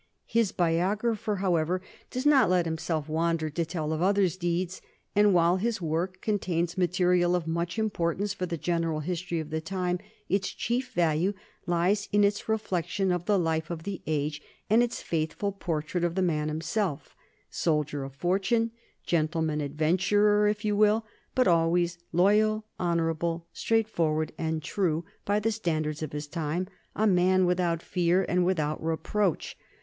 His 0.25 0.51
biographer, 0.51 1.35
however, 1.35 1.79
does 2.09 2.25
not 2.25 2.49
let 2.49 2.65
himself 2.65 3.07
wander 3.07 3.51
to 3.51 3.63
tell 3.63 3.93
of 3.93 4.01
others' 4.01 4.35
deeds, 4.35 4.81
and 5.15 5.31
while 5.31 5.57
his 5.57 5.79
work 5.79 6.21
contains 6.21 6.75
material 6.75 7.35
of 7.35 7.45
much 7.45 7.77
importance 7.77 8.33
for 8.33 8.47
the 8.47 8.57
general 8.57 9.01
history 9.01 9.39
of 9.39 9.51
the 9.51 9.61
time, 9.61 9.99
its 10.27 10.49
chief 10.49 10.93
value 10.95 11.33
lies 11.67 12.09
in 12.11 12.23
its 12.23 12.49
reflection 12.49 13.11
of 13.11 13.25
the 13.25 13.37
life 13.37 13.69
of 13.69 13.83
the 13.83 14.01
age 14.07 14.41
and 14.71 14.81
its 14.81 15.03
faithful 15.03 15.51
portrait 15.51 16.03
of 16.03 16.15
the 16.15 16.23
man 16.23 16.47
himself 16.47 17.15
soldier 17.51 18.03
of 18.03 18.15
fortune, 18.15 18.71
gentleman 19.05 19.61
adventurer 19.61 20.47
if 20.47 20.65
you 20.65 20.75
will, 20.75 21.05
but 21.35 21.47
always 21.47 21.99
loyal, 22.11 22.65
honorable, 22.79 23.45
straightforward, 23.53 24.31
and 24.39 24.63
true, 24.63 25.05
by 25.25 25.39
the 25.39 25.51
standards 25.51 26.01
of 26.01 26.11
his 26.11 26.25
time 26.25 26.67
a 26.95 27.05
man 27.05 27.45
without 27.45 27.83
fear 27.83 28.25
and 28.27 28.43
without 28.43 28.83
reproach. 28.83 29.55